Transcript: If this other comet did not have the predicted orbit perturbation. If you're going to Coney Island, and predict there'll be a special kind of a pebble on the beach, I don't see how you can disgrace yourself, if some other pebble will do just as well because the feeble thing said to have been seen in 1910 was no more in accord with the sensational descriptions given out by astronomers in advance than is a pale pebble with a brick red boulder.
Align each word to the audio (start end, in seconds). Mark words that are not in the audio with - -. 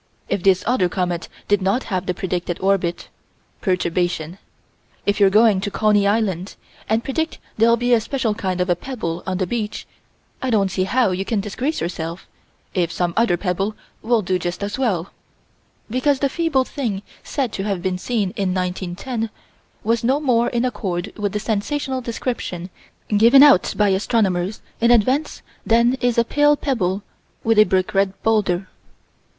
If 0.29 0.41
this 0.41 0.63
other 0.65 0.89
comet 0.89 1.29
did 1.47 1.61
not 1.61 1.83
have 1.83 2.07
the 2.07 2.15
predicted 2.15 2.59
orbit 2.59 3.07
perturbation. 3.61 4.39
If 5.05 5.19
you're 5.19 5.29
going 5.29 5.61
to 5.61 5.69
Coney 5.69 6.07
Island, 6.07 6.55
and 6.89 7.03
predict 7.03 7.37
there'll 7.57 7.77
be 7.77 7.93
a 7.93 8.01
special 8.01 8.33
kind 8.33 8.59
of 8.61 8.67
a 8.67 8.75
pebble 8.75 9.21
on 9.27 9.37
the 9.37 9.45
beach, 9.45 9.85
I 10.41 10.49
don't 10.49 10.71
see 10.71 10.85
how 10.85 11.11
you 11.11 11.23
can 11.23 11.39
disgrace 11.39 11.81
yourself, 11.81 12.27
if 12.73 12.91
some 12.91 13.13
other 13.15 13.37
pebble 13.37 13.75
will 14.01 14.23
do 14.23 14.39
just 14.39 14.63
as 14.63 14.79
well 14.79 15.11
because 15.87 16.17
the 16.17 16.29
feeble 16.29 16.63
thing 16.63 17.03
said 17.23 17.51
to 17.53 17.63
have 17.65 17.83
been 17.83 17.99
seen 17.99 18.31
in 18.31 18.55
1910 18.55 19.29
was 19.83 20.03
no 20.03 20.19
more 20.19 20.49
in 20.49 20.65
accord 20.65 21.13
with 21.15 21.31
the 21.31 21.39
sensational 21.39 22.01
descriptions 22.01 22.69
given 23.15 23.43
out 23.43 23.71
by 23.77 23.89
astronomers 23.89 24.61
in 24.79 24.89
advance 24.89 25.43
than 25.63 25.93
is 26.01 26.17
a 26.17 26.23
pale 26.25 26.57
pebble 26.57 27.03
with 27.43 27.59
a 27.59 27.65
brick 27.65 27.93
red 27.93 28.19
boulder. 28.23 28.67